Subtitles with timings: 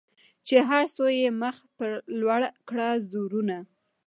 [0.47, 1.89] چي هر څو یې مخ پر
[2.19, 3.57] لوړه کړه زورونه